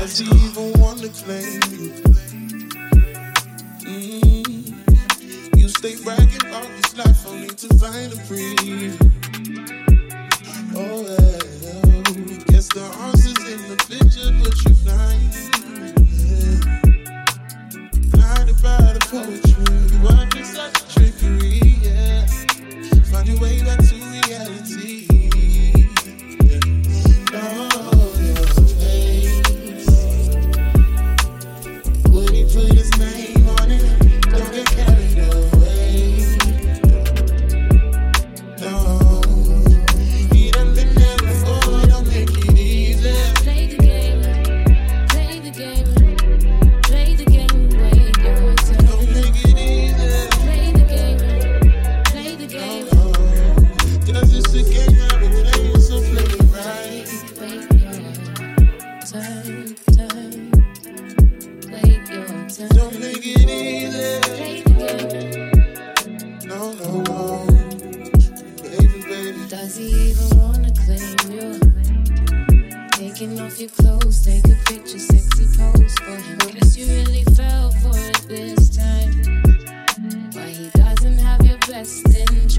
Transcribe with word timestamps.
Does 0.00 0.18
he 0.18 0.24
even 0.24 0.72
wanna 0.80 1.10
claim 1.10 1.60
you? 1.68 1.92
Mm-hmm. 3.84 5.58
You 5.58 5.68
stay 5.68 5.94
bragging 6.02 6.40
about 6.40 6.68
this 6.76 6.96
life 6.96 7.26
only 7.26 7.48
to 7.48 7.68
find 7.74 8.10
a 8.10 8.16
breathe. 8.26 8.96
Oh, 10.74 11.02
well, 11.04 11.40
guess 12.46 12.68
the 12.68 12.80
answer's 13.02 13.44
in 13.46 13.60
the 13.68 13.76
picture, 13.90 14.32
but 14.40 14.56
you're 14.64 14.78
blind. 14.86 15.32
Yeah. 16.16 16.60
Blinded 18.08 18.58
by 18.62 18.80
the 18.94 19.00
poetry. 19.10 19.49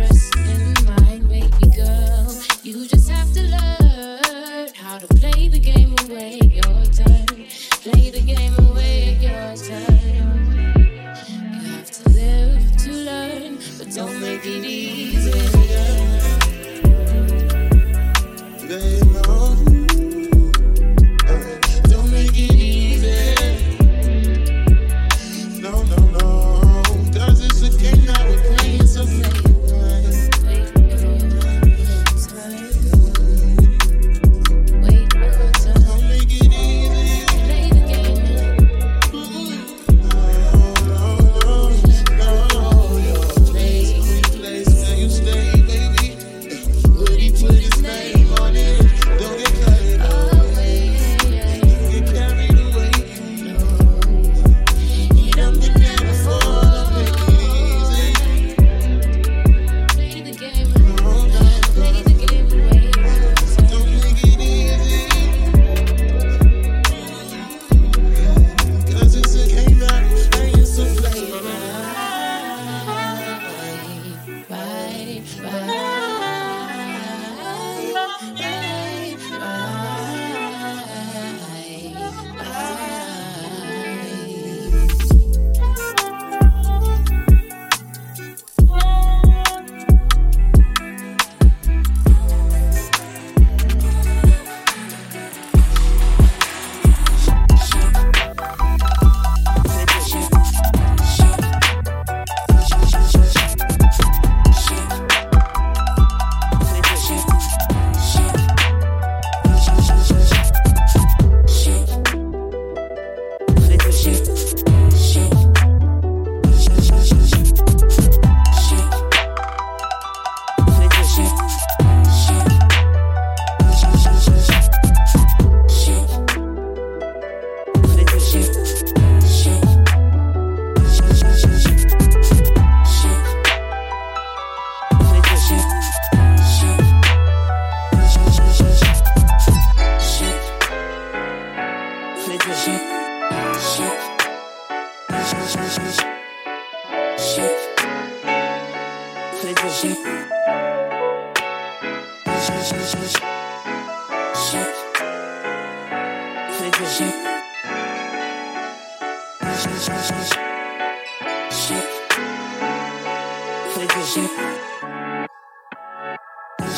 interest 0.00 0.36
in 0.36 0.59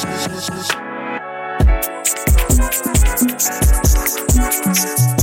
Thank 0.05 0.79
you. 5.19 5.22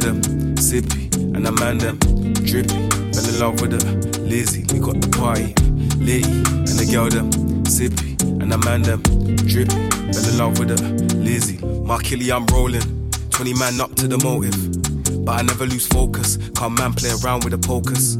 Them 0.00 0.22
sippy, 0.56 1.14
and 1.34 1.44
the 1.44 1.52
man 1.52 1.78
them 1.78 1.98
drippy. 2.44 2.88
Fell 3.12 3.28
in 3.28 3.38
love 3.40 3.60
with 3.60 3.72
her, 3.72 4.20
Lizzie. 4.22 4.64
We 4.72 4.80
got 4.80 5.00
the 5.00 5.08
party 5.08 5.54
litty, 5.98 6.30
and 6.30 6.78
the 6.78 6.88
girl 6.90 7.08
them 7.08 7.30
sippy, 7.64 8.20
and 8.40 8.50
the 8.50 8.58
man 8.58 8.82
them 8.82 9.02
drippy. 9.46 9.74
Fell 10.12 10.28
in 10.30 10.38
love 10.38 10.58
with 10.58 10.70
her, 10.70 11.16
Lizzie. 11.16 11.58
My 11.84 11.98
killie, 11.98 12.34
I'm 12.34 12.46
rolling. 12.46 12.82
20 13.30 13.54
man 13.54 13.80
up 13.80 13.94
to 13.94 14.08
the 14.08 14.18
motive, 14.18 15.24
but 15.24 15.38
I 15.38 15.42
never 15.42 15.64
lose 15.66 15.86
focus. 15.86 16.38
Can't 16.56 16.76
man 16.78 16.92
play 16.92 17.10
around 17.22 17.44
with 17.44 17.52
the 17.52 17.58
pokers. 17.58 18.16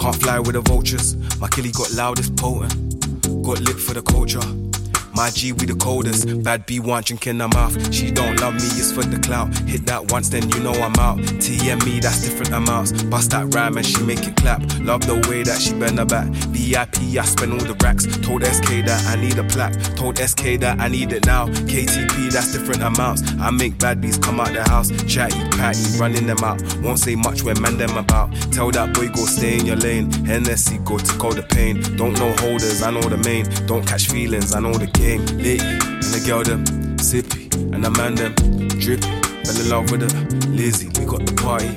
Can't 0.00 0.16
fly 0.16 0.38
with 0.38 0.54
the 0.54 0.60
vultures. 0.60 1.16
My 1.40 1.48
killie 1.48 1.72
got 1.72 1.92
loudest 1.92 2.36
potent. 2.36 2.72
Got 3.42 3.60
lit 3.60 3.76
for 3.76 3.94
the 3.94 4.02
culture. 4.02 4.69
My 5.20 5.28
G, 5.28 5.52
we 5.52 5.66
the 5.66 5.74
coldest. 5.74 6.42
Bad 6.42 6.64
B 6.64 6.80
want 6.80 7.04
drink 7.04 7.26
in 7.26 7.40
her 7.40 7.48
mouth. 7.48 7.76
She 7.92 8.10
don't 8.10 8.40
love 8.40 8.54
me, 8.54 8.64
it's 8.80 8.90
for 8.90 9.02
the 9.02 9.18
clout. 9.18 9.54
Hit 9.68 9.84
that 9.84 10.10
once, 10.10 10.30
then 10.30 10.48
you 10.48 10.60
know 10.60 10.72
I'm 10.72 10.96
out. 10.96 11.18
TM 11.44 11.84
me, 11.84 12.00
that's 12.00 12.22
different 12.22 12.54
amounts. 12.54 13.02
Bust 13.02 13.32
that 13.32 13.54
rhyme 13.54 13.76
and 13.76 13.84
she 13.84 14.02
make 14.02 14.26
it 14.26 14.34
clap. 14.36 14.62
Love 14.80 15.06
the 15.06 15.16
way 15.28 15.42
that 15.42 15.60
she 15.60 15.74
bend 15.74 15.98
her 15.98 16.06
back. 16.06 16.28
VIP, 16.56 17.20
I 17.20 17.24
spend 17.26 17.52
all 17.52 17.58
the 17.58 17.76
racks. 17.84 18.06
Told 18.24 18.46
SK 18.46 18.88
that 18.88 19.04
I 19.08 19.20
need 19.20 19.36
a 19.36 19.44
plaque. 19.44 19.74
Told 19.94 20.16
SK 20.16 20.58
that 20.60 20.80
I 20.80 20.88
need 20.88 21.12
it 21.12 21.26
now. 21.26 21.48
KTP, 21.68 22.32
that's 22.32 22.52
different 22.52 22.82
amounts. 22.82 23.20
I 23.38 23.50
make 23.50 23.76
bad 23.76 24.00
bees 24.00 24.16
come 24.16 24.40
out 24.40 24.54
the 24.54 24.62
house. 24.70 24.88
Chatty, 25.04 25.36
patty, 25.50 25.98
running 25.98 26.26
them 26.26 26.42
out. 26.42 26.62
Won't 26.80 26.98
say 26.98 27.14
much 27.14 27.42
when 27.42 27.60
man 27.60 27.76
them 27.76 27.94
about. 27.98 28.32
Tell 28.52 28.70
that 28.70 28.94
boy 28.94 29.08
go 29.08 29.26
stay 29.26 29.58
in 29.58 29.66
your 29.66 29.76
lane. 29.76 30.10
Hennessy 30.24 30.78
go 30.78 30.96
to 30.96 31.12
call 31.18 31.32
the 31.32 31.42
pain. 31.42 31.82
Don't 31.98 32.14
know 32.14 32.32
holders, 32.38 32.82
I 32.82 32.90
know 32.90 33.02
the 33.02 33.18
main. 33.18 33.44
Don't 33.66 33.86
catch 33.86 34.08
feelings, 34.08 34.54
I 34.54 34.60
know 34.60 34.72
the 34.72 34.86
game. 34.86 35.09
Litty, 35.18 35.58
and 35.58 36.02
the 36.02 36.22
girl 36.24 36.44
them 36.44 36.64
sippy, 36.96 37.52
and 37.74 37.84
the 37.84 37.90
man 37.90 38.14
them 38.14 38.32
drippy. 38.78 39.08
Fell 39.44 39.60
in 39.60 39.68
love 39.68 39.90
with 39.90 40.02
her, 40.02 40.48
Lizzie. 40.50 40.88
We 41.00 41.04
got 41.04 41.26
the 41.26 41.34
party 41.34 41.70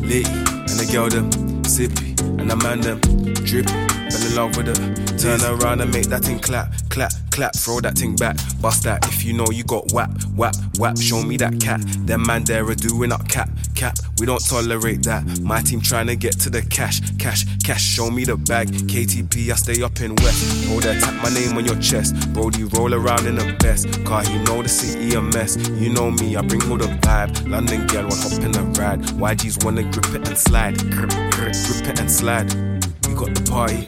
litty, 0.00 0.28
and 0.28 0.78
the 0.78 0.88
girl 0.90 1.08
them 1.08 1.30
sippy, 1.62 2.18
and 2.40 2.50
the 2.50 2.56
man 2.56 2.80
them 2.80 3.00
drippy. 3.44 3.89
Fell 4.10 4.26
in 4.26 4.34
love 4.34 4.56
with 4.56 4.66
her. 4.66 5.16
Turn 5.16 5.40
around 5.42 5.80
and 5.80 5.92
make 5.92 6.06
that 6.06 6.24
thing 6.24 6.38
clap, 6.38 6.72
clap, 6.88 7.12
clap. 7.30 7.54
Throw 7.54 7.80
that 7.80 7.96
thing 7.96 8.16
back, 8.16 8.36
bust 8.60 8.84
that. 8.84 9.06
If 9.06 9.24
you 9.24 9.32
know 9.32 9.46
you 9.50 9.64
got 9.64 9.92
whap, 9.92 10.10
whap, 10.34 10.54
whap. 10.78 10.98
Show 10.98 11.22
me 11.22 11.36
that 11.36 11.60
cat. 11.60 11.80
Them 12.06 12.26
man 12.26 12.44
there 12.44 12.64
are 12.66 12.74
doing 12.74 13.12
up 13.12 13.28
cap, 13.28 13.48
cap. 13.74 13.96
We 14.18 14.26
don't 14.26 14.44
tolerate 14.44 15.02
that. 15.04 15.40
My 15.40 15.60
team 15.60 15.80
trying 15.80 16.06
to 16.08 16.16
get 16.16 16.38
to 16.40 16.50
the 16.50 16.62
cash, 16.62 17.00
cash, 17.18 17.44
cash. 17.64 17.82
Show 17.82 18.10
me 18.10 18.24
the 18.24 18.36
bag. 18.36 18.68
KTP, 18.68 19.50
I 19.50 19.54
stay 19.56 19.82
up 19.82 20.00
in 20.00 20.14
West. 20.16 20.68
Hold 20.68 20.82
that, 20.84 21.00
tap 21.00 21.22
my 21.22 21.30
name 21.30 21.56
on 21.56 21.64
your 21.64 21.78
chest. 21.80 22.32
Brody, 22.32 22.64
roll 22.64 22.94
around 22.94 23.26
in 23.26 23.36
the 23.36 23.56
best. 23.60 23.86
Car, 24.04 24.24
you 24.24 24.38
know 24.44 24.62
the 24.62 24.68
city 24.68 25.14
a 25.14 25.22
mess. 25.22 25.56
You 25.78 25.90
know 25.92 26.10
me, 26.10 26.36
I 26.36 26.42
bring 26.42 26.62
all 26.70 26.78
the 26.78 26.86
vibe. 26.86 27.48
London 27.48 27.86
girl, 27.86 28.08
one 28.08 28.18
hop 28.18 28.32
in 28.42 28.52
the 28.52 28.62
ride. 28.80 29.00
YGs 29.00 29.64
wanna 29.64 29.82
grip 29.82 30.14
it 30.14 30.28
and 30.28 30.38
slide. 30.38 30.78
Grip, 30.90 31.10
grip, 31.30 31.52
grip 31.52 31.88
it 31.88 32.00
and 32.00 32.10
slide. 32.10 32.79
We 33.10 33.16
got 33.16 33.34
the 33.34 33.50
party 33.50 33.78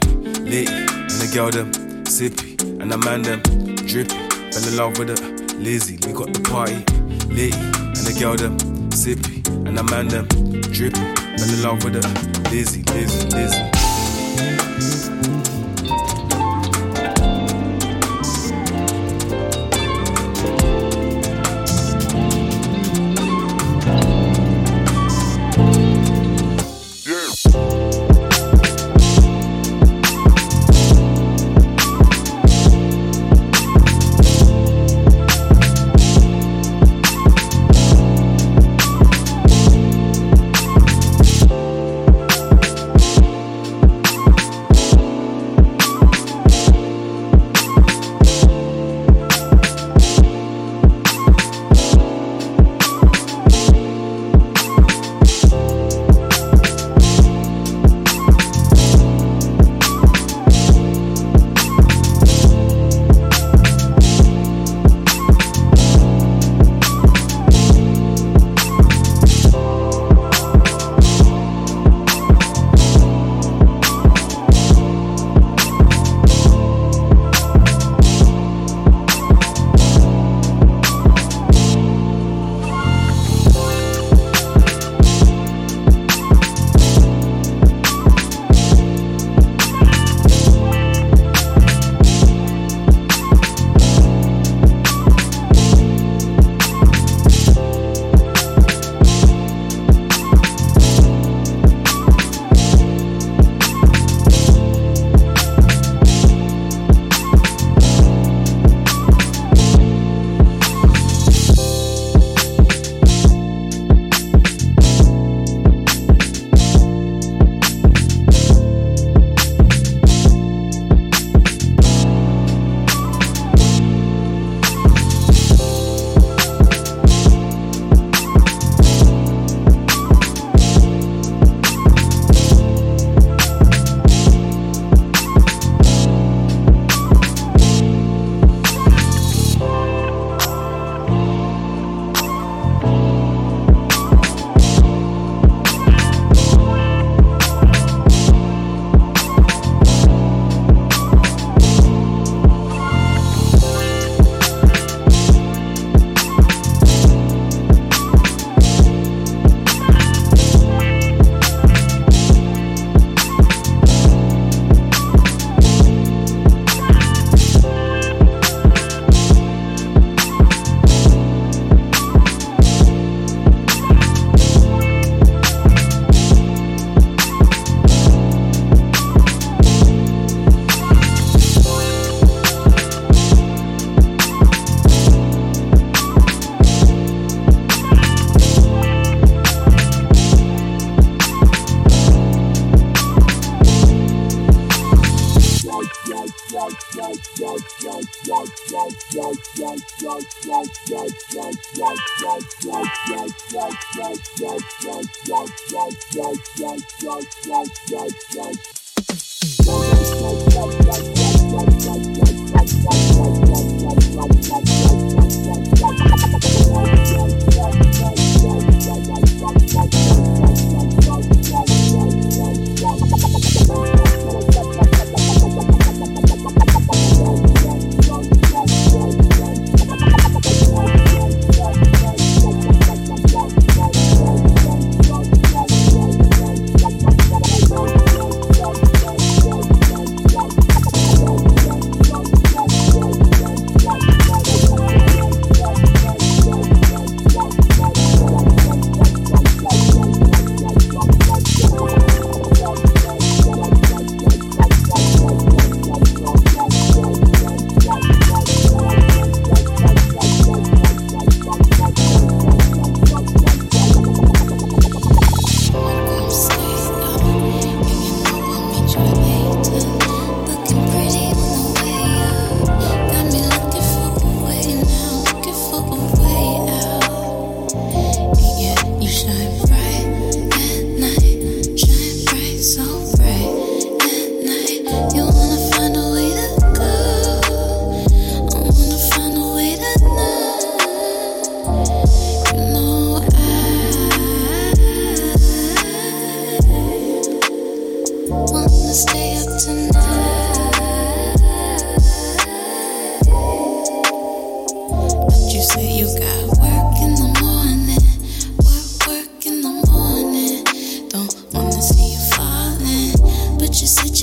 lit, 0.41 0.69
and 0.69 1.09
the 1.09 1.31
girl 1.33 1.49
them 1.49 1.71
sippy, 2.03 2.59
and 2.81 2.91
the 2.91 2.97
man 2.97 3.21
them 3.21 3.41
drippy. 3.87 4.17
Fell 4.51 4.67
in 4.67 4.75
love 4.75 4.99
with 4.99 5.17
her, 5.17 5.55
Lizzie. 5.59 5.97
We 6.05 6.11
got 6.11 6.33
the 6.33 6.41
party 6.41 6.83
lit, 7.33 7.55
and 7.55 7.95
the 7.95 8.17
girl 8.19 8.35
them 8.35 8.57
sippy, 8.89 9.47
and 9.65 9.77
the 9.77 9.83
man 9.83 10.09
them 10.09 10.27
drippy. 10.73 10.99
Fell 11.37 11.49
in 11.49 11.63
love 11.63 11.83
with 11.85 12.03
her, 12.03 12.51
Lizzie, 12.51 12.83
Lizzie, 12.91 13.29
Lizzie. 13.29 13.82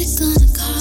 She's 0.01 0.19
gonna 0.19 0.49
call. 0.57 0.80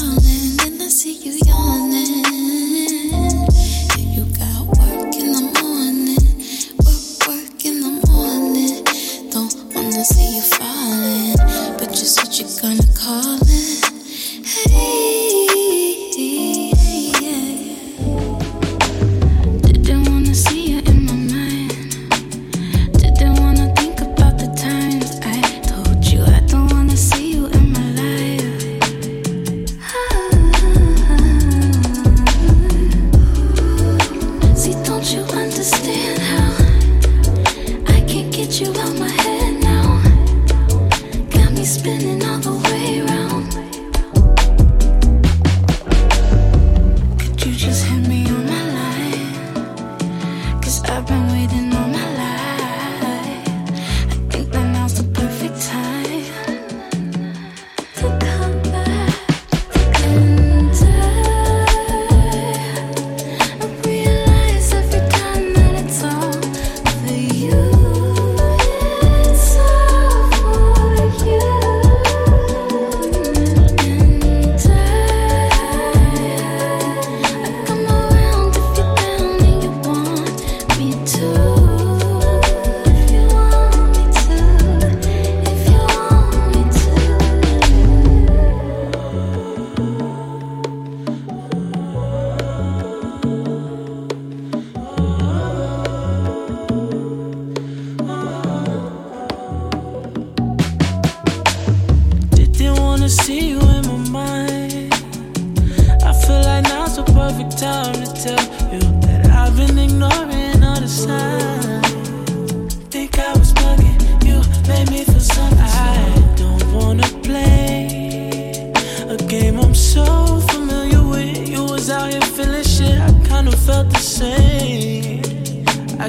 spinning 41.70 42.26
all 42.26 42.40
the 42.40 42.49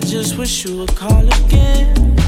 I 0.00 0.02
just 0.02 0.38
wish 0.38 0.64
you 0.64 0.78
would 0.78 0.97
call 0.97 1.28
again. 1.28 2.20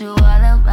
You 0.00 0.10
all 0.10 0.18
around 0.18 0.65